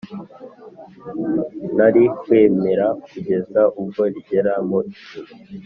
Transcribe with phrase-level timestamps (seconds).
[1.75, 5.31] ntarihwemera kugeza ubwo rigera mu ijuru;